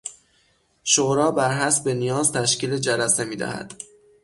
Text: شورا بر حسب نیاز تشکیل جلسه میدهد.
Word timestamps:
شورا 0.83 1.31
بر 1.31 1.51
حسب 1.57 1.89
نیاز 1.89 2.31
تشکیل 2.31 2.77
جلسه 2.77 3.23
میدهد. 3.25 3.73